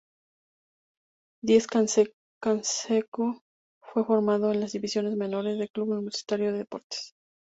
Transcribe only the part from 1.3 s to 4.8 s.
Diez Canseco fue formado en las